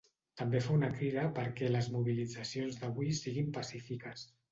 També 0.41 0.59
fa 0.67 0.71
una 0.75 0.87
crida 0.93 1.25
perquè 1.39 1.69
les 1.73 1.89
mobilitzacions 1.97 2.79
d’avui 2.81 3.13
siguin 3.19 3.53
pacífiques. 3.59 4.25